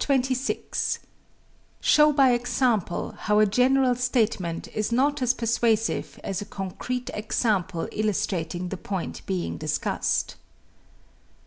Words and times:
26. 0.00 0.98
Show 1.80 2.12
by 2.12 2.32
example 2.32 3.12
how 3.12 3.38
a 3.38 3.46
general 3.46 3.94
statement 3.94 4.68
is 4.76 4.92
not 4.92 5.22
as 5.22 5.32
persuasive 5.32 6.20
as 6.22 6.42
a 6.42 6.44
concrete 6.44 7.08
example 7.14 7.88
illustrating 7.90 8.68
the 8.68 8.76
point 8.76 9.24
being 9.24 9.56
discussed. 9.56 10.34